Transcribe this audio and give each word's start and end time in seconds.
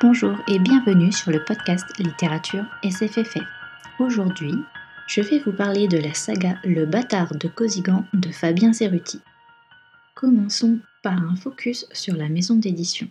Bonjour 0.00 0.38
et 0.46 0.60
bienvenue 0.60 1.10
sur 1.10 1.32
le 1.32 1.44
podcast 1.44 1.84
Littérature 1.98 2.64
SFFF. 2.84 3.42
Aujourd'hui, 3.98 4.54
je 5.08 5.20
vais 5.22 5.40
vous 5.40 5.50
parler 5.50 5.88
de 5.88 5.98
la 5.98 6.14
saga 6.14 6.56
Le 6.62 6.86
bâtard 6.86 7.34
de 7.36 7.48
Cosigan 7.48 8.04
de 8.14 8.30
Fabien 8.30 8.72
Cerruti. 8.72 9.18
Commençons 10.14 10.78
par 11.02 11.20
un 11.20 11.34
focus 11.34 11.84
sur 11.92 12.14
la 12.14 12.28
maison 12.28 12.54
d'édition. 12.54 13.08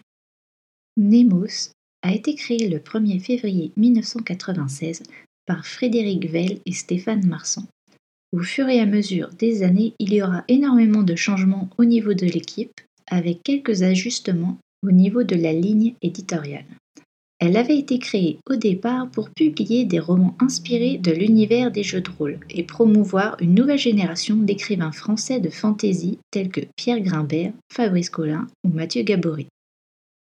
Nemos 0.95 1.71
a 2.03 2.13
été 2.13 2.35
créé 2.35 2.69
le 2.69 2.77
1er 2.77 3.19
février 3.19 3.73
1996 3.75 5.03
par 5.45 5.65
Frédéric 5.65 6.29
Vell 6.31 6.61
et 6.65 6.71
Stéphane 6.71 7.27
Marsan. 7.27 7.67
Au 8.31 8.39
fur 8.39 8.69
et 8.69 8.79
à 8.79 8.85
mesure 8.85 9.27
des 9.37 9.63
années, 9.63 9.93
il 9.99 10.13
y 10.13 10.23
aura 10.23 10.45
énormément 10.47 11.03
de 11.03 11.17
changements 11.17 11.69
au 11.77 11.83
niveau 11.83 12.13
de 12.13 12.27
l'équipe, 12.27 12.79
avec 13.07 13.43
quelques 13.43 13.83
ajustements 13.83 14.57
au 14.87 14.91
niveau 14.91 15.23
de 15.23 15.35
la 15.35 15.53
ligne 15.53 15.93
éditoriale. 16.01 16.65
Elle 17.39 17.55
avait 17.55 17.77
été 17.77 17.99
créée 17.99 18.39
au 18.49 18.55
départ 18.55 19.09
pour 19.11 19.29
publier 19.29 19.85
des 19.85 19.99
romans 19.99 20.35
inspirés 20.39 20.97
de 20.97 21.11
l'univers 21.11 21.71
des 21.71 21.83
jeux 21.83 22.01
de 22.01 22.09
rôle 22.09 22.39
et 22.49 22.63
promouvoir 22.63 23.37
une 23.39 23.53
nouvelle 23.53 23.77
génération 23.77 24.35
d'écrivains 24.37 24.91
français 24.91 25.39
de 25.39 25.49
fantasy 25.49 26.17
tels 26.31 26.49
que 26.49 26.61
Pierre 26.75 27.01
Grimbert, 27.01 27.53
Fabrice 27.71 28.09
Collin 28.09 28.47
ou 28.63 28.69
Mathieu 28.69 29.03
Gabory. 29.03 29.47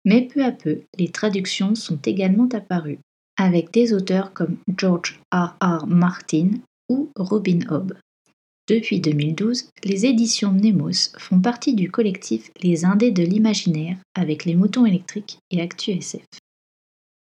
Mais 0.04 0.22
peu 0.22 0.44
à 0.44 0.52
peu, 0.52 0.82
les 0.96 1.08
traductions 1.08 1.74
sont 1.74 1.98
également 2.04 2.48
apparues, 2.52 2.98
avec 3.36 3.72
des 3.72 3.92
auteurs 3.92 4.32
comme 4.32 4.56
George 4.76 5.20
R. 5.32 5.56
R. 5.60 5.86
Martin 5.88 6.50
ou 6.88 7.10
Robin 7.16 7.60
Hobb. 7.68 7.94
Depuis 8.68 9.00
2012, 9.00 9.70
les 9.82 10.06
éditions 10.06 10.52
Nemos 10.52 11.10
font 11.18 11.40
partie 11.40 11.74
du 11.74 11.90
collectif 11.90 12.50
Les 12.62 12.84
Indés 12.84 13.10
de 13.10 13.24
l'Imaginaire 13.24 13.96
avec 14.14 14.44
les 14.44 14.54
moutons 14.54 14.86
électriques 14.86 15.38
et 15.50 15.60
ActuSF. 15.60 16.24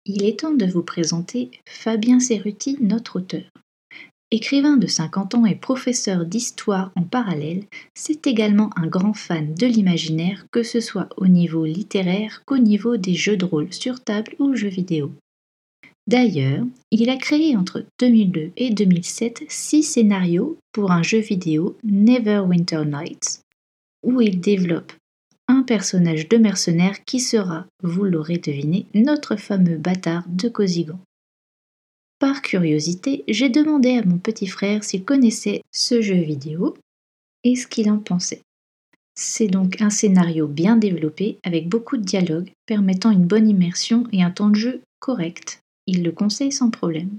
Il 0.05 0.25
est 0.25 0.41
temps 0.41 0.55
de 0.55 0.66
vous 0.66 0.83
présenter 0.83 1.53
Fabien 1.69 2.19
Cerruti, 2.19 2.77
notre 2.81 3.20
auteur. 3.20 3.44
Écrivain 4.33 4.77
de 4.77 4.89
50 4.89 5.36
ans 5.36 5.47
et 5.47 5.55
professeur 5.55 6.27
d'histoire 6.27 6.91
en 6.97 7.03
parallèle, 7.03 7.64
c'est 7.94 8.27
également 8.27 8.70
un 8.77 8.89
grand 8.89 9.14
fan 9.14 9.55
de 9.55 9.66
l'imaginaire, 9.66 10.44
que 10.50 10.64
ce 10.64 10.81
soit 10.81 11.09
au 11.16 11.28
niveau 11.28 11.64
littéraire 11.64 12.42
qu'au 12.47 12.59
niveau 12.59 12.97
des 12.97 13.14
jeux 13.14 13.36
de 13.36 13.44
rôle 13.44 13.72
sur 13.72 14.03
table 14.03 14.34
ou 14.41 14.56
jeux 14.56 14.69
vidéo. 14.69 15.12
D'ailleurs, 16.09 16.64
il 16.91 17.11
a 17.11 17.19
créé 17.19 17.55
entre 17.55 17.84
2002 18.01 18.53
et 18.56 18.70
2007 18.70 19.45
six 19.47 19.83
scénarios 19.83 20.59
pour 20.73 20.91
un 20.91 21.03
jeu 21.03 21.19
vidéo 21.19 21.77
Neverwinter 21.84 22.87
Nights, 22.87 23.42
où 24.03 24.23
il 24.23 24.41
développe 24.41 24.95
un 25.48 25.62
personnage 25.62 26.27
de 26.31 26.39
mercenaire 26.39 27.05
qui 27.05 27.20
sera, 27.20 27.67
vous 27.83 28.05
l'aurez 28.05 28.39
deviné, 28.39 28.87
notre 28.95 29.37
fameux 29.37 29.77
bâtard 29.77 30.25
de 30.28 30.48
Cosigan. 30.48 30.98
Par 32.19 32.41
curiosité, 32.41 33.22
j'ai 33.28 33.50
demandé 33.50 33.98
à 33.98 34.05
mon 34.05 34.17
petit 34.17 34.47
frère 34.47 34.84
s'il 34.84 35.05
connaissait 35.05 35.61
ce 35.72 36.00
jeu 36.00 36.22
vidéo 36.22 36.75
et 37.45 37.55
ce 37.55 37.67
qu'il 37.67 37.91
en 37.91 37.98
pensait. 37.98 38.41
C'est 39.15 39.48
donc 39.48 39.83
un 39.83 39.91
scénario 39.91 40.47
bien 40.47 40.78
développé 40.78 41.37
avec 41.43 41.69
beaucoup 41.69 41.98
de 41.98 42.05
dialogues 42.05 42.50
permettant 42.65 43.11
une 43.11 43.27
bonne 43.27 43.48
immersion 43.48 44.05
et 44.11 44.22
un 44.22 44.31
temps 44.31 44.48
de 44.48 44.56
jeu 44.56 44.81
correct 45.00 45.61
il 45.89 46.05
le 46.05 46.12
conseille 46.12 46.53
sans 46.53 46.70
problème. 46.70 47.19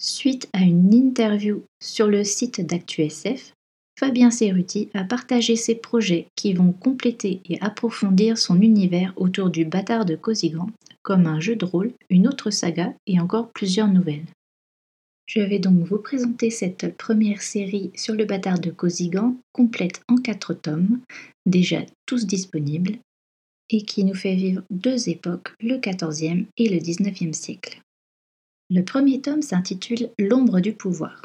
Suite 0.00 0.48
à 0.54 0.62
une 0.62 0.94
interview 0.94 1.62
sur 1.80 2.08
le 2.08 2.24
site 2.24 2.66
d'ActuSF, 2.66 3.52
Fabien 3.98 4.30
Cerruti 4.30 4.88
a 4.94 5.04
partagé 5.04 5.56
ses 5.56 5.74
projets 5.74 6.26
qui 6.34 6.54
vont 6.54 6.72
compléter 6.72 7.42
et 7.44 7.60
approfondir 7.60 8.38
son 8.38 8.62
univers 8.62 9.12
autour 9.16 9.50
du 9.50 9.66
bâtard 9.66 10.06
de 10.06 10.16
Cosigan, 10.16 10.70
comme 11.02 11.26
un 11.26 11.38
jeu 11.38 11.54
de 11.54 11.66
rôle, 11.66 11.92
une 12.08 12.26
autre 12.26 12.48
saga 12.48 12.94
et 13.06 13.20
encore 13.20 13.50
plusieurs 13.50 13.88
nouvelles. 13.88 14.24
Je 15.26 15.40
vais 15.40 15.58
donc 15.58 15.84
vous 15.84 15.98
présenter 15.98 16.48
cette 16.48 16.96
première 16.96 17.42
série 17.42 17.90
sur 17.94 18.14
le 18.14 18.24
bâtard 18.24 18.58
de 18.58 18.70
Cosigan, 18.70 19.36
complète 19.52 20.00
en 20.08 20.16
quatre 20.16 20.54
tomes, 20.54 20.98
déjà 21.44 21.82
tous 22.06 22.26
disponibles, 22.26 22.96
et 23.70 23.82
qui 23.82 24.04
nous 24.04 24.14
fait 24.14 24.34
vivre 24.34 24.62
deux 24.70 25.08
époques, 25.08 25.54
le 25.60 25.78
XIVe 25.78 26.46
et 26.56 26.68
le 26.68 26.78
XIXe 26.78 27.36
siècle. 27.36 27.80
Le 28.68 28.82
premier 28.84 29.20
tome 29.20 29.42
s'intitule 29.42 30.10
L'ombre 30.18 30.60
du 30.60 30.72
pouvoir. 30.72 31.22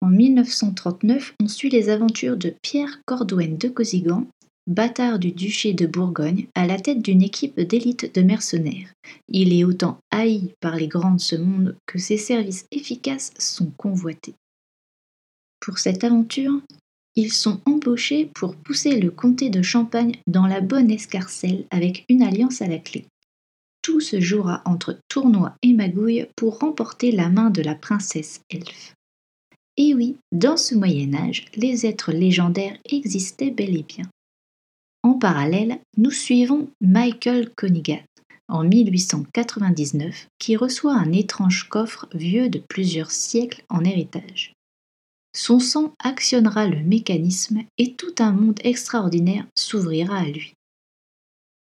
En 0.00 0.08
1939, 0.08 1.34
on 1.40 1.48
suit 1.48 1.70
les 1.70 1.88
aventures 1.88 2.36
de 2.36 2.54
Pierre 2.62 3.00
Cordouenne 3.06 3.56
de 3.56 3.68
Cosigan, 3.68 4.26
bâtard 4.66 5.18
du 5.18 5.32
duché 5.32 5.72
de 5.72 5.86
Bourgogne, 5.86 6.46
à 6.54 6.66
la 6.66 6.78
tête 6.78 7.00
d'une 7.00 7.22
équipe 7.22 7.60
d'élite 7.60 8.14
de 8.14 8.22
mercenaires. 8.22 8.92
Il 9.28 9.52
est 9.52 9.64
autant 9.64 9.98
haï 10.10 10.52
par 10.60 10.76
les 10.76 10.88
grands 10.88 11.14
de 11.14 11.20
ce 11.20 11.36
monde 11.36 11.76
que 11.86 11.98
ses 11.98 12.18
services 12.18 12.66
efficaces 12.70 13.32
sont 13.38 13.70
convoités. 13.76 14.34
Pour 15.60 15.78
cette 15.78 16.04
aventure, 16.04 16.60
ils 17.16 17.32
sont 17.32 17.60
embauchés 17.64 18.30
pour 18.34 18.56
pousser 18.56 19.00
le 19.00 19.10
comté 19.10 19.50
de 19.50 19.62
Champagne 19.62 20.16
dans 20.26 20.46
la 20.46 20.60
bonne 20.60 20.90
escarcelle 20.90 21.64
avec 21.70 22.04
une 22.08 22.22
alliance 22.22 22.62
à 22.62 22.66
la 22.66 22.78
clé. 22.78 23.04
Tout 23.82 24.00
se 24.00 24.20
jouera 24.20 24.62
entre 24.64 24.98
tournoi 25.08 25.54
et 25.62 25.72
magouille 25.72 26.26
pour 26.36 26.58
remporter 26.58 27.12
la 27.12 27.28
main 27.28 27.50
de 27.50 27.62
la 27.62 27.74
princesse 27.74 28.40
elfe. 28.50 28.94
Et 29.76 29.94
oui, 29.94 30.16
dans 30.32 30.56
ce 30.56 30.74
Moyen 30.74 31.14
Âge, 31.14 31.46
les 31.54 31.84
êtres 31.84 32.12
légendaires 32.12 32.78
existaient 32.88 33.50
bel 33.50 33.76
et 33.76 33.82
bien. 33.82 34.08
En 35.02 35.14
parallèle, 35.14 35.80
nous 35.98 36.10
suivons 36.10 36.70
Michael 36.80 37.50
Conigan, 37.50 38.00
en 38.48 38.64
1899, 38.64 40.28
qui 40.38 40.56
reçoit 40.56 40.94
un 40.94 41.12
étrange 41.12 41.68
coffre 41.68 42.08
vieux 42.14 42.48
de 42.48 42.58
plusieurs 42.58 43.10
siècles 43.10 43.64
en 43.68 43.84
héritage. 43.84 44.53
Son 45.36 45.58
sang 45.58 45.92
actionnera 45.98 46.68
le 46.68 46.80
mécanisme 46.82 47.62
et 47.76 47.94
tout 47.94 48.14
un 48.20 48.32
monde 48.32 48.60
extraordinaire 48.62 49.46
s'ouvrira 49.56 50.18
à 50.18 50.26
lui. 50.26 50.54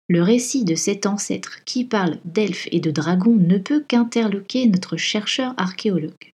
Le 0.07 0.23
récit 0.23 0.65
de 0.65 0.73
cet 0.73 1.05
ancêtre 1.05 1.63
qui 1.65 1.85
parle 1.85 2.17
d'elfes 2.25 2.67
et 2.71 2.79
de 2.79 2.89
dragons 2.89 3.35
ne 3.35 3.59
peut 3.59 3.83
qu'interloquer 3.87 4.65
notre 4.65 4.97
chercheur 4.97 5.53
archéologue. 5.57 6.31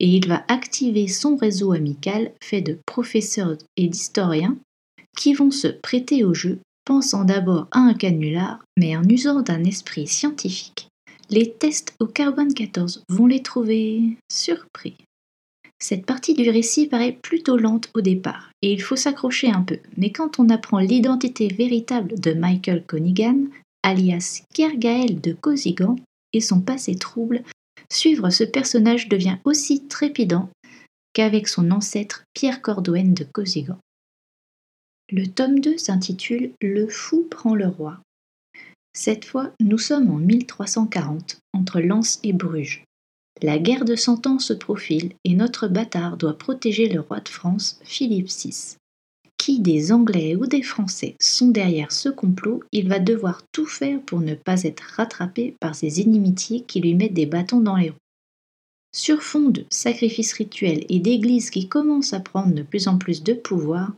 Et 0.00 0.08
il 0.08 0.26
va 0.26 0.44
activer 0.48 1.08
son 1.08 1.36
réseau 1.36 1.72
amical 1.72 2.32
fait 2.42 2.62
de 2.62 2.78
professeurs 2.86 3.58
et 3.76 3.86
d'historiens 3.86 4.56
qui 5.14 5.34
vont 5.34 5.50
se 5.50 5.68
prêter 5.68 6.24
au 6.24 6.32
jeu, 6.32 6.60
pensant 6.86 7.24
d'abord 7.24 7.66
à 7.70 7.80
un 7.80 7.92
canular, 7.92 8.64
mais 8.78 8.96
en 8.96 9.02
usant 9.06 9.42
d'un 9.42 9.64
esprit 9.64 10.06
scientifique. 10.06 10.88
Les 11.28 11.52
tests 11.52 11.94
au 12.00 12.06
carbone 12.06 12.54
14 12.54 13.02
vont 13.10 13.26
les 13.26 13.42
trouver 13.42 14.16
surpris. 14.32 14.96
Cette 15.80 16.06
partie 16.06 16.34
du 16.34 16.50
récit 16.50 16.88
paraît 16.88 17.12
plutôt 17.12 17.56
lente 17.56 17.90
au 17.94 18.00
départ, 18.00 18.50
et 18.62 18.72
il 18.72 18.82
faut 18.82 18.96
s'accrocher 18.96 19.50
un 19.50 19.62
peu, 19.62 19.78
mais 19.96 20.10
quand 20.10 20.40
on 20.40 20.48
apprend 20.48 20.78
l'identité 20.78 21.48
véritable 21.48 22.18
de 22.18 22.32
Michael 22.32 22.84
Conigan, 22.84 23.44
alias 23.84 24.42
Kergael 24.52 25.20
de 25.20 25.32
Cosigan, 25.32 25.96
et 26.32 26.40
son 26.40 26.60
passé 26.60 26.96
trouble, 26.96 27.42
suivre 27.90 28.30
ce 28.30 28.44
personnage 28.44 29.08
devient 29.08 29.38
aussi 29.44 29.86
trépidant 29.86 30.50
qu'avec 31.12 31.48
son 31.48 31.70
ancêtre 31.70 32.24
Pierre 32.34 32.60
Cordouenne 32.60 33.14
de 33.14 33.24
Cosigan. 33.24 33.78
Le 35.10 35.26
tome 35.26 35.60
2 35.60 35.78
s'intitule 35.78 36.50
Le 36.60 36.86
fou 36.88 37.26
prend 37.30 37.54
le 37.54 37.66
roi. 37.66 37.98
Cette 38.92 39.24
fois, 39.24 39.52
nous 39.60 39.78
sommes 39.78 40.10
en 40.10 40.16
1340, 40.16 41.38
entre 41.54 41.80
Lens 41.80 42.18
et 42.24 42.32
Bruges. 42.32 42.84
La 43.40 43.58
guerre 43.58 43.84
de 43.84 43.94
Cent 43.94 44.26
Ans 44.26 44.40
se 44.40 44.52
profile 44.52 45.12
et 45.24 45.34
notre 45.34 45.68
bâtard 45.68 46.16
doit 46.16 46.36
protéger 46.36 46.88
le 46.88 47.00
roi 47.00 47.20
de 47.20 47.28
France, 47.28 47.78
Philippe 47.84 48.28
VI. 48.28 48.76
Qui 49.36 49.60
des 49.60 49.92
Anglais 49.92 50.34
ou 50.34 50.46
des 50.46 50.62
Français 50.62 51.14
sont 51.20 51.48
derrière 51.48 51.92
ce 51.92 52.08
complot, 52.08 52.64
il 52.72 52.88
va 52.88 52.98
devoir 52.98 53.42
tout 53.52 53.66
faire 53.66 54.00
pour 54.02 54.20
ne 54.20 54.34
pas 54.34 54.64
être 54.64 54.82
rattrapé 54.96 55.54
par 55.60 55.76
ces 55.76 56.00
inimitiés 56.00 56.64
qui 56.66 56.80
lui 56.80 56.94
mettent 56.94 57.14
des 57.14 57.26
bâtons 57.26 57.60
dans 57.60 57.76
les 57.76 57.90
roues. 57.90 57.96
Sur 58.92 59.22
fond 59.22 59.50
de 59.50 59.64
sacrifices 59.70 60.32
rituels 60.32 60.84
et 60.88 60.98
d'églises 60.98 61.50
qui 61.50 61.68
commencent 61.68 62.14
à 62.14 62.20
prendre 62.20 62.54
de 62.54 62.62
plus 62.62 62.88
en 62.88 62.98
plus 62.98 63.22
de 63.22 63.34
pouvoir 63.34 63.92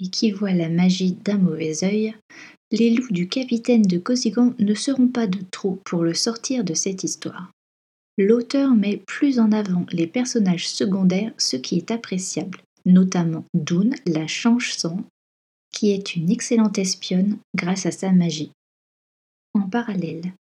et 0.00 0.08
qui 0.08 0.30
voient 0.30 0.52
la 0.52 0.68
magie 0.68 1.16
d'un 1.24 1.38
mauvais 1.38 1.82
œil, 1.82 2.14
les 2.70 2.90
loups 2.90 3.12
du 3.12 3.28
capitaine 3.28 3.82
de 3.82 3.98
Cosigan 3.98 4.54
ne 4.60 4.74
seront 4.74 5.08
pas 5.08 5.26
de 5.26 5.40
trop 5.50 5.80
pour 5.84 6.04
le 6.04 6.14
sortir 6.14 6.62
de 6.62 6.74
cette 6.74 7.02
histoire. 7.02 7.50
L'auteur 8.16 8.74
met 8.74 9.02
plus 9.06 9.38
en 9.40 9.50
avant 9.52 9.86
les 9.90 10.06
personnages 10.06 10.68
secondaires, 10.68 11.32
ce 11.36 11.56
qui 11.56 11.76
est 11.76 11.90
appréciable, 11.90 12.60
notamment 12.86 13.44
Doon, 13.54 13.90
la 14.06 14.26
change-sang, 14.26 15.04
qui 15.72 15.90
est 15.90 16.14
une 16.14 16.30
excellente 16.30 16.78
espionne 16.78 17.38
grâce 17.56 17.86
à 17.86 17.90
sa 17.90 18.12
magie. 18.12 18.52
En 19.54 19.62
parallèle, 19.62 20.32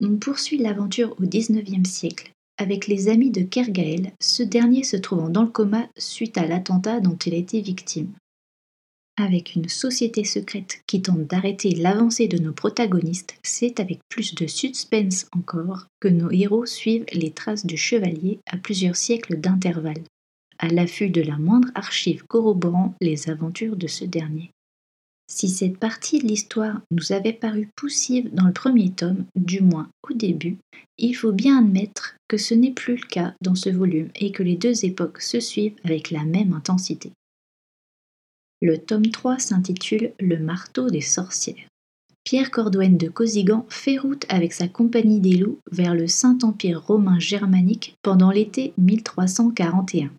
on 0.00 0.16
poursuit 0.16 0.58
l'aventure 0.58 1.16
au 1.20 1.26
XIXe 1.26 1.88
siècle 1.88 2.32
avec 2.58 2.86
les 2.86 3.08
amis 3.08 3.30
de 3.30 3.42
Kergael, 3.42 4.12
ce 4.20 4.42
dernier 4.42 4.82
se 4.82 4.96
trouvant 4.96 5.28
dans 5.28 5.42
le 5.42 5.48
coma 5.48 5.88
suite 5.96 6.38
à 6.38 6.46
l'attentat 6.46 7.00
dont 7.00 7.16
il 7.16 7.34
a 7.34 7.38
été 7.38 7.60
victime. 7.60 8.12
Avec 9.18 9.54
une 9.54 9.68
société 9.70 10.24
secrète 10.24 10.82
qui 10.86 11.00
tente 11.00 11.26
d'arrêter 11.26 11.70
l'avancée 11.70 12.28
de 12.28 12.36
nos 12.36 12.52
protagonistes, 12.52 13.38
c'est 13.42 13.80
avec 13.80 14.00
plus 14.10 14.34
de 14.34 14.46
suspense 14.46 15.26
encore 15.32 15.86
que 16.00 16.08
nos 16.08 16.30
héros 16.30 16.66
suivent 16.66 17.06
les 17.12 17.30
traces 17.30 17.64
du 17.64 17.78
chevalier 17.78 18.40
à 18.46 18.58
plusieurs 18.58 18.96
siècles 18.96 19.40
d'intervalle, 19.40 20.04
à 20.58 20.68
l'affût 20.68 21.08
de 21.08 21.22
la 21.22 21.38
moindre 21.38 21.70
archive 21.74 22.24
corroborant 22.28 22.94
les 23.00 23.30
aventures 23.30 23.76
de 23.76 23.86
ce 23.86 24.04
dernier. 24.04 24.50
Si 25.28 25.48
cette 25.48 25.78
partie 25.78 26.18
de 26.18 26.26
l'histoire 26.26 26.82
nous 26.90 27.12
avait 27.12 27.32
paru 27.32 27.70
poussive 27.74 28.32
dans 28.34 28.46
le 28.46 28.52
premier 28.52 28.90
tome, 28.90 29.24
du 29.34 29.62
moins 29.62 29.88
au 30.08 30.12
début, 30.12 30.58
il 30.98 31.14
faut 31.14 31.32
bien 31.32 31.58
admettre 31.58 32.16
que 32.28 32.36
ce 32.36 32.52
n'est 32.52 32.70
plus 32.70 32.96
le 32.96 33.06
cas 33.06 33.34
dans 33.40 33.54
ce 33.54 33.70
volume 33.70 34.10
et 34.14 34.30
que 34.30 34.42
les 34.42 34.56
deux 34.56 34.84
époques 34.84 35.22
se 35.22 35.40
suivent 35.40 35.76
avec 35.84 36.10
la 36.10 36.24
même 36.24 36.52
intensité. 36.52 37.12
Le 38.62 38.78
tome 38.78 39.10
3 39.10 39.38
s'intitule 39.38 40.12
Le 40.18 40.38
marteau 40.38 40.88
des 40.88 41.02
sorcières. 41.02 41.68
Pierre 42.24 42.50
Cordouenne 42.50 42.96
de 42.96 43.08
Cosigan 43.08 43.66
fait 43.68 43.98
route 43.98 44.24
avec 44.28 44.52
sa 44.52 44.66
compagnie 44.66 45.20
des 45.20 45.36
loups 45.36 45.60
vers 45.70 45.94
le 45.94 46.08
Saint-Empire 46.08 46.82
romain 46.84 47.20
germanique 47.20 47.94
pendant 48.02 48.30
l'été 48.30 48.72
1341. 48.78 50.10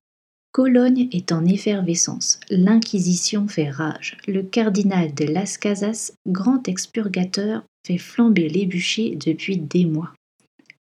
Cologne 0.52 1.10
est 1.12 1.32
en 1.32 1.46
effervescence, 1.46 2.40
l'Inquisition 2.50 3.48
fait 3.48 3.70
rage, 3.70 4.18
le 4.28 4.42
cardinal 4.42 5.14
de 5.14 5.26
Las 5.26 5.58
Casas, 5.58 6.14
grand 6.28 6.68
expurgateur, 6.68 7.64
fait 7.86 7.98
flamber 7.98 8.50
les 8.50 8.66
bûchers 8.66 9.16
depuis 9.16 9.58
des 9.58 9.86
mois. 9.86 10.14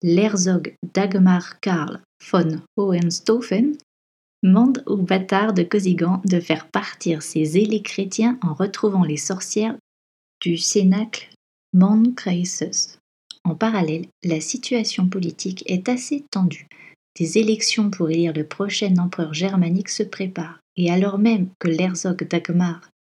L'herzog 0.03 0.75
Dagmar 0.95 1.59
Karl 1.61 2.01
von 2.31 2.61
Hohenstaufen 2.77 3.77
mande 4.47 4.83
aux 4.87 4.97
bâtards 4.97 5.53
de 5.53 5.63
Cosigan 5.63 6.23
de 6.25 6.41
faire 6.41 6.69
partir 6.69 7.23
ses 7.23 7.45
zélés 7.45 7.83
chrétiens 7.83 8.39
en 8.43 8.55
retrouvant 8.55 9.05
les 9.05 9.17
sorcières 9.17 9.77
du 10.41 10.57
cénacle 10.57 11.29
Mondkreises. 11.73 12.99
En 13.45 13.55
parallèle, 13.55 14.07
la 14.25 14.41
situation 14.41 15.09
politique 15.09 15.63
est 15.67 15.89
assez 15.89 16.25
tendue. 16.31 16.69
Des 17.19 17.39
élections 17.39 17.91
pour 17.91 18.11
élire 18.11 18.33
le 18.33 18.45
prochain 18.45 18.97
empereur 18.99 19.35
germanique 19.35 19.89
se 19.89 20.03
préparent, 20.03 20.61
et 20.77 20.91
alors 20.91 21.19
même 21.19 21.49
que 21.59 21.69
l'herzog 21.69 22.27
Dagmar 22.29 22.91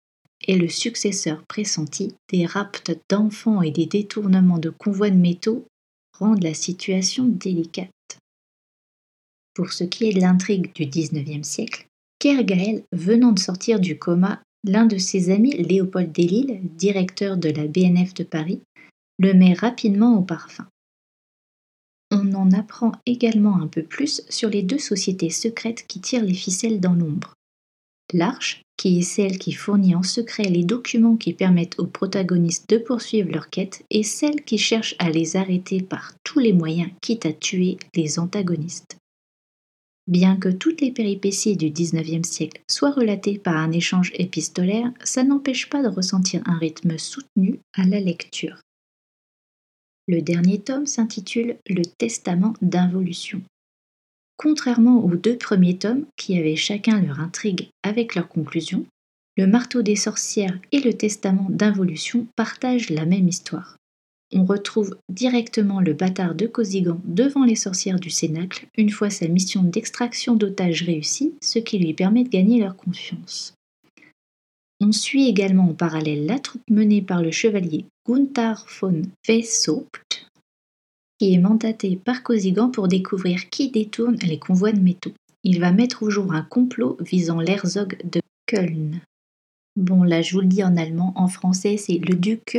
est 0.46 0.56
le 0.56 0.68
successeur 0.68 1.42
pressenti, 1.46 2.14
des 2.30 2.46
raptes 2.46 2.96
d'enfants 3.08 3.62
et 3.62 3.70
des 3.70 3.86
détournements 3.86 4.58
de 4.58 4.70
convois 4.70 5.10
de 5.10 5.16
métaux 5.16 5.66
rendent 6.18 6.42
la 6.42 6.54
situation 6.54 7.24
délicate. 7.24 7.90
Pour 9.56 9.72
ce 9.72 9.82
qui 9.82 10.08
est 10.08 10.12
de 10.12 10.20
l'intrigue 10.20 10.72
du 10.74 10.86
XIXe 10.86 11.44
siècle, 11.46 11.88
Kergael, 12.20 12.84
venant 12.92 13.32
de 13.32 13.40
sortir 13.40 13.80
du 13.80 13.98
coma, 13.98 14.40
l'un 14.62 14.86
de 14.86 14.98
ses 14.98 15.30
amis, 15.30 15.56
Léopold 15.56 16.12
Delille, 16.12 16.60
directeur 16.76 17.36
de 17.36 17.48
la 17.48 17.66
BNF 17.66 18.14
de 18.14 18.22
Paris, 18.22 18.60
le 19.18 19.34
met 19.34 19.54
rapidement 19.54 20.16
au 20.16 20.22
parfum 20.22 20.68
on 22.10 22.34
en 22.34 22.52
apprend 22.52 22.92
également 23.04 23.56
un 23.60 23.66
peu 23.66 23.82
plus 23.82 24.22
sur 24.28 24.48
les 24.48 24.62
deux 24.62 24.78
sociétés 24.78 25.30
secrètes 25.30 25.86
qui 25.86 26.00
tirent 26.00 26.24
les 26.24 26.34
ficelles 26.34 26.80
dans 26.80 26.94
l'ombre. 26.94 27.34
L'Arche, 28.12 28.62
qui 28.76 28.98
est 28.98 29.02
celle 29.02 29.38
qui 29.38 29.52
fournit 29.52 29.96
en 29.96 30.04
secret 30.04 30.44
les 30.44 30.62
documents 30.62 31.16
qui 31.16 31.32
permettent 31.32 31.78
aux 31.80 31.86
protagonistes 31.86 32.70
de 32.70 32.78
poursuivre 32.78 33.32
leur 33.32 33.50
quête, 33.50 33.82
et 33.90 34.04
celle 34.04 34.44
qui 34.44 34.58
cherche 34.58 34.94
à 35.00 35.10
les 35.10 35.36
arrêter 35.36 35.82
par 35.82 36.14
tous 36.22 36.38
les 36.38 36.52
moyens, 36.52 36.90
quitte 37.02 37.26
à 37.26 37.32
tuer 37.32 37.78
les 37.94 38.20
antagonistes. 38.20 38.96
Bien 40.06 40.36
que 40.36 40.48
toutes 40.48 40.80
les 40.80 40.92
péripéties 40.92 41.56
du 41.56 41.70
XIXe 41.70 42.28
siècle 42.28 42.62
soient 42.70 42.92
relatées 42.92 43.38
par 43.38 43.56
un 43.56 43.72
échange 43.72 44.12
épistolaire, 44.14 44.92
ça 45.02 45.24
n'empêche 45.24 45.68
pas 45.68 45.82
de 45.82 45.88
ressentir 45.88 46.42
un 46.46 46.58
rythme 46.58 46.96
soutenu 46.96 47.58
à 47.74 47.84
la 47.84 47.98
lecture. 47.98 48.60
Le 50.06 50.22
dernier 50.22 50.60
tome 50.60 50.86
s'intitule 50.86 51.56
Le 51.68 51.82
Testament 51.84 52.54
d'involution. 52.62 53.42
Contrairement 54.36 55.04
aux 55.04 55.16
deux 55.16 55.36
premiers 55.36 55.78
tomes, 55.78 56.06
qui 56.16 56.38
avaient 56.38 56.56
chacun 56.56 57.00
leur 57.00 57.18
intrigue 57.18 57.70
avec 57.82 58.14
leur 58.14 58.28
conclusion, 58.28 58.86
le 59.36 59.46
marteau 59.46 59.82
des 59.82 59.96
sorcières 59.96 60.58
et 60.72 60.80
le 60.80 60.94
testament 60.94 61.48
d'involution 61.50 62.26
partagent 62.36 62.90
la 62.90 63.04
même 63.04 63.28
histoire. 63.28 63.76
On 64.32 64.44
retrouve 64.44 64.96
directement 65.08 65.80
le 65.80 65.92
bâtard 65.92 66.34
de 66.34 66.46
Cosigan 66.46 67.00
devant 67.04 67.44
les 67.44 67.54
sorcières 67.54 68.00
du 68.00 68.10
Cénacle 68.10 68.66
une 68.76 68.90
fois 68.90 69.08
sa 69.08 69.28
mission 69.28 69.62
d'extraction 69.62 70.34
d'otages 70.34 70.82
réussie, 70.82 71.34
ce 71.40 71.60
qui 71.60 71.78
lui 71.78 71.94
permet 71.94 72.24
de 72.24 72.28
gagner 72.28 72.60
leur 72.60 72.76
confiance. 72.76 73.54
On 74.80 74.92
suit 74.92 75.28
également 75.28 75.70
en 75.70 75.74
parallèle 75.74 76.26
la 76.26 76.38
troupe 76.38 76.68
menée 76.68 77.02
par 77.02 77.22
le 77.22 77.30
chevalier 77.30 77.86
Gunther 78.06 78.66
von 78.80 79.02
Weishaupt, 79.26 80.26
qui 81.18 81.32
est 81.32 81.38
mandaté 81.38 81.96
par 81.96 82.22
Cosigan 82.22 82.70
pour 82.70 82.88
découvrir 82.88 83.48
qui 83.48 83.70
détourne 83.70 84.16
les 84.16 84.38
convois 84.38 84.72
de 84.72 84.80
métaux. 84.80 85.14
Il 85.44 85.60
va 85.60 85.70
mettre 85.70 86.02
au 86.02 86.10
jour 86.10 86.32
un 86.32 86.42
complot 86.42 86.96
visant 87.00 87.40
l'herzog 87.40 87.96
de 88.04 88.20
Köln. 88.46 89.00
Bon, 89.76 90.02
là, 90.02 90.20
je 90.20 90.34
vous 90.34 90.40
le 90.40 90.46
dis 90.46 90.64
en 90.64 90.76
allemand, 90.76 91.12
en 91.16 91.28
français, 91.28 91.76
c'est 91.76 91.98
le 91.98 92.14
duc 92.14 92.58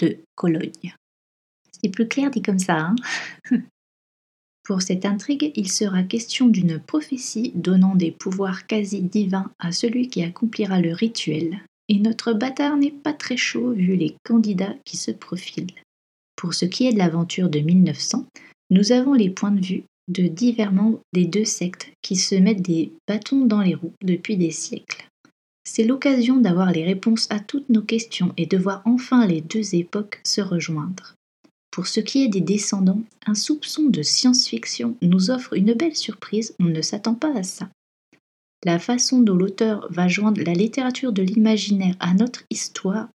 de 0.00 0.18
Cologne. 0.34 0.94
C'est 1.84 1.90
plus 1.90 2.08
clair 2.08 2.30
dit 2.30 2.40
comme 2.40 2.58
ça, 2.58 2.78
hein 2.78 2.96
Pour 4.64 4.80
cette 4.80 5.04
intrigue, 5.04 5.52
il 5.54 5.70
sera 5.70 6.02
question 6.02 6.48
d'une 6.48 6.78
prophétie 6.78 7.52
donnant 7.54 7.94
des 7.94 8.10
pouvoirs 8.10 8.66
quasi 8.66 9.02
divins 9.02 9.52
à 9.58 9.70
celui 9.70 10.08
qui 10.08 10.22
accomplira 10.22 10.80
le 10.80 10.94
rituel. 10.94 11.60
Et 11.90 11.98
notre 11.98 12.32
bâtard 12.32 12.78
n'est 12.78 12.90
pas 12.90 13.12
très 13.12 13.36
chaud 13.36 13.72
vu 13.72 13.96
les 13.96 14.16
candidats 14.24 14.74
qui 14.86 14.96
se 14.96 15.10
profilent. 15.10 15.74
Pour 16.36 16.54
ce 16.54 16.64
qui 16.64 16.86
est 16.86 16.94
de 16.94 16.98
l'aventure 16.98 17.50
de 17.50 17.58
1900, 17.58 18.24
nous 18.70 18.92
avons 18.92 19.12
les 19.12 19.28
points 19.28 19.50
de 19.50 19.62
vue 19.62 19.84
de 20.08 20.26
divers 20.26 20.72
membres 20.72 21.00
des 21.12 21.26
deux 21.26 21.44
sectes 21.44 21.92
qui 22.00 22.16
se 22.16 22.34
mettent 22.34 22.62
des 22.62 22.94
bâtons 23.06 23.44
dans 23.44 23.60
les 23.60 23.74
roues 23.74 23.92
depuis 24.02 24.38
des 24.38 24.52
siècles. 24.52 25.06
C'est 25.68 25.84
l'occasion 25.84 26.38
d'avoir 26.38 26.72
les 26.72 26.86
réponses 26.86 27.26
à 27.28 27.40
toutes 27.40 27.68
nos 27.68 27.82
questions 27.82 28.32
et 28.38 28.46
de 28.46 28.56
voir 28.56 28.80
enfin 28.86 29.26
les 29.26 29.42
deux 29.42 29.74
époques 29.74 30.22
se 30.24 30.40
rejoindre. 30.40 31.14
Pour 31.74 31.88
ce 31.88 31.98
qui 31.98 32.22
est 32.22 32.28
des 32.28 32.40
descendants, 32.40 33.02
un 33.26 33.34
soupçon 33.34 33.88
de 33.88 34.00
science-fiction 34.00 34.96
nous 35.02 35.32
offre 35.32 35.54
une 35.54 35.74
belle 35.74 35.96
surprise, 35.96 36.54
on 36.60 36.66
ne 36.66 36.80
s'attend 36.82 37.14
pas 37.16 37.36
à 37.36 37.42
ça. 37.42 37.68
La 38.64 38.78
façon 38.78 39.22
dont 39.22 39.34
l'auteur 39.34 39.88
va 39.90 40.06
joindre 40.06 40.40
la 40.44 40.52
littérature 40.52 41.12
de 41.12 41.22
l'imaginaire 41.22 41.96
à 41.98 42.14
notre 42.14 42.44
histoire 42.48 43.08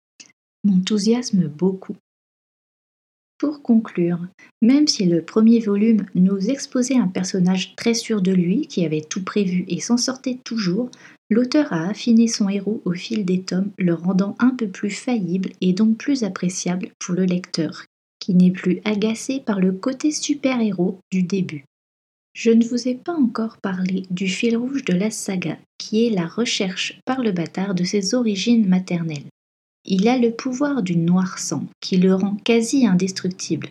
m'enthousiasme 0.65 1.47
beaucoup. 1.47 1.95
Pour 3.39 3.63
conclure, 3.63 4.27
même 4.61 4.89
si 4.89 5.07
le 5.07 5.23
premier 5.23 5.61
volume 5.61 6.07
nous 6.17 6.51
exposait 6.51 6.99
un 6.99 7.07
personnage 7.07 7.77
très 7.77 7.95
sûr 7.95 8.23
de 8.23 8.33
lui, 8.33 8.67
qui 8.67 8.85
avait 8.85 9.07
tout 9.09 9.23
prévu 9.23 9.67
et 9.69 9.79
s'en 9.79 9.99
sortait 9.99 10.41
toujours, 10.43 10.91
l'auteur 11.31 11.73
a 11.73 11.91
affiné 11.91 12.27
son 12.27 12.49
héros 12.49 12.83
au 12.85 12.93
fil 12.93 13.25
des 13.25 13.41
tomes, 13.41 13.71
le 13.79 13.95
rendant 13.95 14.35
un 14.41 14.51
peu 14.51 14.67
plus 14.67 14.91
faillible 14.91 15.51
et 15.61 15.73
donc 15.73 15.97
plus 15.97 16.25
appréciable 16.25 16.89
pour 16.99 17.15
le 17.15 17.25
lecteur, 17.25 17.85
qui 18.29 18.35
n'est 18.35 18.51
plus 18.51 18.83
agacé 18.85 19.41
par 19.41 19.59
le 19.59 19.73
côté 19.73 20.11
super-héros 20.11 20.99
du 21.11 21.23
début. 21.23 21.65
Je 22.35 22.51
ne 22.51 22.63
vous 22.63 22.87
ai 22.87 22.95
pas 22.95 23.15
encore 23.15 23.57
parlé 23.57 24.03
du 24.11 24.29
fil 24.29 24.55
rouge 24.55 24.85
de 24.85 24.93
la 24.93 25.11
saga, 25.11 25.57
qui 25.79 26.07
est 26.07 26.11
la 26.11 26.27
recherche 26.27 27.01
par 27.07 27.23
le 27.23 27.33
bâtard 27.33 27.75
de 27.75 27.85
ses 27.85 28.15
origines 28.15 28.69
maternelles. 28.69 29.31
Il 29.87 30.09
a 30.09 30.19
le 30.19 30.31
pouvoir 30.31 30.83
du 30.83 30.99
noir 30.99 31.39
sang, 31.39 31.65
qui 31.81 31.97
le 31.97 32.15
rend 32.15 32.37
quasi 32.45 32.87
indestructible, 32.87 33.71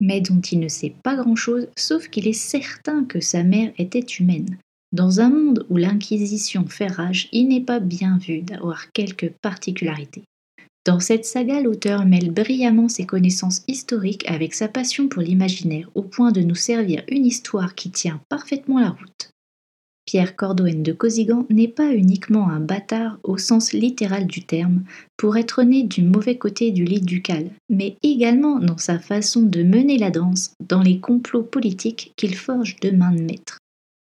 mais 0.00 0.20
dont 0.20 0.40
il 0.40 0.58
ne 0.58 0.66
sait 0.66 0.94
pas 1.04 1.14
grand-chose, 1.14 1.68
sauf 1.76 2.08
qu'il 2.08 2.26
est 2.26 2.32
certain 2.32 3.04
que 3.04 3.20
sa 3.20 3.44
mère 3.44 3.72
était 3.78 4.00
humaine. 4.00 4.58
Dans 4.90 5.20
un 5.20 5.30
monde 5.30 5.66
où 5.70 5.76
l'Inquisition 5.76 6.66
fait 6.66 6.88
rage, 6.88 7.28
il 7.30 7.46
n'est 7.46 7.60
pas 7.60 7.78
bien 7.78 8.18
vu 8.18 8.42
d'avoir 8.42 8.90
quelques 8.90 9.30
particularités. 9.40 10.24
Dans 10.84 11.00
cette 11.00 11.24
saga, 11.24 11.62
l'auteur 11.62 12.04
mêle 12.04 12.30
brillamment 12.30 12.88
ses 12.88 13.06
connaissances 13.06 13.62
historiques 13.68 14.28
avec 14.28 14.52
sa 14.52 14.68
passion 14.68 15.08
pour 15.08 15.22
l'imaginaire 15.22 15.88
au 15.94 16.02
point 16.02 16.30
de 16.30 16.42
nous 16.42 16.54
servir 16.54 17.02
une 17.08 17.24
histoire 17.24 17.74
qui 17.74 17.90
tient 17.90 18.20
parfaitement 18.28 18.78
la 18.78 18.90
route. 18.90 19.30
Pierre 20.04 20.36
Cordouen 20.36 20.82
de 20.82 20.92
Cosigan 20.92 21.46
n'est 21.48 21.68
pas 21.68 21.94
uniquement 21.94 22.50
un 22.50 22.60
bâtard 22.60 23.18
au 23.22 23.38
sens 23.38 23.72
littéral 23.72 24.26
du 24.26 24.44
terme, 24.44 24.84
pour 25.16 25.38
être 25.38 25.62
né 25.62 25.82
du 25.84 26.02
mauvais 26.02 26.36
côté 26.36 26.70
du 26.70 26.84
lit 26.84 27.00
ducal, 27.00 27.48
mais 27.70 27.96
également 28.02 28.58
dans 28.58 28.76
sa 28.76 28.98
façon 28.98 29.40
de 29.42 29.62
mener 29.62 29.96
la 29.96 30.10
danse 30.10 30.52
dans 30.68 30.82
les 30.82 31.00
complots 31.00 31.42
politiques 31.42 32.12
qu'il 32.16 32.36
forge 32.36 32.76
de 32.80 32.90
main 32.90 33.12
de 33.12 33.22
maître. 33.22 33.58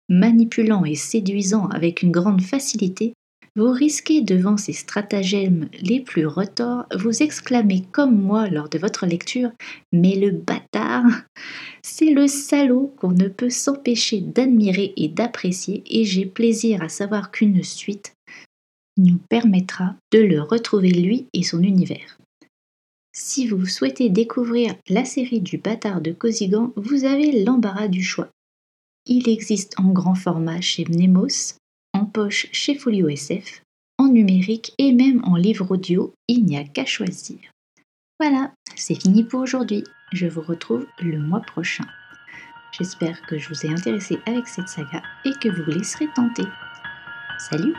Manipulant 0.10 0.86
et 0.86 0.96
séduisant 0.96 1.68
avec 1.70 2.04
une 2.04 2.12
grande 2.12 2.42
facilité, 2.42 3.14
vous 3.58 3.72
risquez 3.72 4.22
devant 4.22 4.56
ces 4.56 4.72
stratagèmes 4.72 5.68
les 5.82 6.00
plus 6.00 6.28
retors, 6.28 6.86
vous 6.96 7.24
exclamer 7.24 7.84
comme 7.92 8.16
moi 8.16 8.50
lors 8.50 8.70
de 8.70 8.78
votre 8.78 9.08
lecture 9.08 9.50
Mais 9.92 10.16
le 10.16 10.30
bâtard 10.30 11.06
C'est 11.82 12.12
le 12.12 12.28
salaud 12.28 12.94
qu'on 12.98 13.12
ne 13.12 13.28
peut 13.28 13.50
s'empêcher 13.50 14.22
d'admirer 14.22 14.94
et 14.96 15.08
d'apprécier, 15.08 15.84
et 15.88 16.06
j'ai 16.06 16.28
plaisir 16.28 16.84
à 16.84 16.90
savoir 16.90 17.32
qu'une 17.32 17.64
suite 17.64 18.14
nous 18.96 19.18
permettra 19.28 19.96
de 20.12 20.20
le 20.20 20.40
retrouver 20.40 20.92
lui 20.92 21.26
et 21.34 21.44
son 21.44 21.64
univers. 21.64 22.20
Si 23.12 23.48
vous 23.48 23.66
souhaitez 23.66 24.10
découvrir 24.10 24.76
la 24.88 25.04
série 25.04 25.42
du 25.42 25.58
bâtard 25.58 26.02
de 26.02 26.12
Cosigan, 26.12 26.74
vous 26.76 27.06
avez 27.06 27.44
l'embarras 27.44 27.88
du 27.88 28.04
choix. 28.04 28.30
Il 29.08 29.28
existe 29.28 29.74
en 29.80 29.92
grand 29.92 30.16
format 30.16 30.62
chez 30.62 30.86
Mnemos, 30.86 31.56
en 31.98 32.06
poche 32.06 32.48
chez 32.52 32.76
Folio 32.76 33.10
SF, 33.10 33.64
en 33.98 34.08
numérique 34.08 34.74
et 34.78 34.94
même 34.94 35.24
en 35.24 35.36
livre 35.36 35.72
audio, 35.72 36.14
il 36.28 36.46
n'y 36.46 36.58
a 36.58 36.64
qu'à 36.64 36.86
choisir. 36.86 37.40
Voilà, 38.20 38.52
c'est 38.76 39.02
fini 39.02 39.24
pour 39.24 39.42
aujourd'hui. 39.42 39.84
Je 40.14 40.28
vous 40.28 40.42
retrouve 40.42 40.86
le 41.00 41.20
mois 41.20 41.42
prochain. 41.42 41.86
J'espère 42.72 43.22
que 43.24 43.38
je 43.38 43.50
vous 43.50 43.66
ai 43.66 43.70
intéressé 43.70 44.20
avec 44.26 44.48
cette 44.48 44.70
saga 44.70 45.02
et 45.26 45.32
que 45.42 45.50
vous 45.50 45.64
vous 45.64 45.78
laisserez 45.78 46.08
tenter. 46.16 46.46
Salut 47.40 47.74